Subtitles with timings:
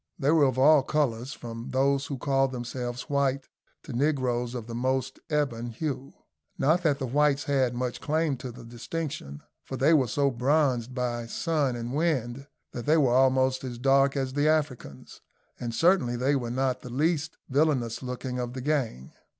[0.17, 3.47] They were of all colours, from those who called themselves white
[3.83, 6.13] to negroes of the most ebon hue.
[6.57, 10.95] Not that the whites had much claim to the distinction, for they were so bronzed
[10.95, 15.21] by sun and wind that they were almost as dark as the Africans,
[15.59, 19.11] and certainly they were not the least villainous looking of the gang.